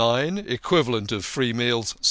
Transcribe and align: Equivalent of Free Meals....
Equivalent 0.47 1.11
of 1.11 1.23
Free 1.25 1.53
Meals.... 1.53 1.93